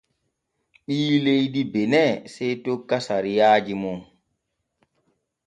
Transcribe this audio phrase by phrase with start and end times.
[0.85, 2.03] Ɓii leydi Bene
[2.33, 3.49] sey tokka sariya
[3.81, 3.99] mum.